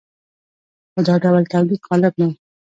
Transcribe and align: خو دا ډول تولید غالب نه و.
خو 0.91 0.99
دا 1.07 1.15
ډول 1.23 1.43
تولید 1.53 1.81
غالب 1.87 2.13
نه 2.21 2.25
و. 2.29 2.33